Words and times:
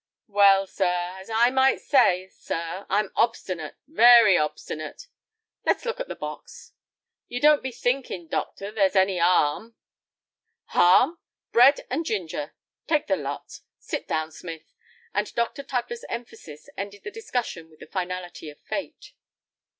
"Well, 0.33 0.65
sir, 0.65 1.13
as 1.19 1.29
I 1.29 1.51
might 1.51 1.79
say, 1.79 2.27
sir, 2.29 2.87
I'm 2.89 3.11
obstinate, 3.15 3.75
very 3.87 4.35
obstinate—" 4.35 5.05
"Let's 5.63 5.85
look 5.85 5.99
at 5.99 6.07
the 6.07 6.15
box." 6.15 6.73
"You 7.27 7.39
don't 7.39 7.61
be 7.61 7.71
thinkin', 7.71 8.27
doctor, 8.27 8.71
there's 8.71 8.95
any 8.95 9.19
'arm?" 9.19 9.75
"Harm! 10.69 11.19
Bread 11.51 11.81
and 11.91 12.03
ginger. 12.03 12.55
Take 12.87 13.05
the 13.05 13.15
lot. 13.15 13.59
Sit 13.77 14.07
down, 14.07 14.31
Smith," 14.31 14.73
and 15.13 15.31
Dr. 15.35 15.61
Tugler's 15.61 16.03
emphasis 16.09 16.67
ended 16.75 17.03
the 17.03 17.11
discussion 17.11 17.69
with 17.69 17.79
the 17.79 17.85
finality 17.85 18.49
of 18.49 18.59
fate. 18.59 19.13